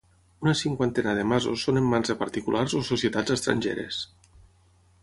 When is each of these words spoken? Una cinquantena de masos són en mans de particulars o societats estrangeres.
Una 0.45 0.53
cinquantena 0.61 1.13
de 1.19 1.25
masos 1.33 1.67
són 1.67 1.79
en 1.83 1.91
mans 1.91 2.11
de 2.13 2.17
particulars 2.25 2.77
o 2.81 2.83
societats 2.89 3.39
estrangeres. 3.39 4.03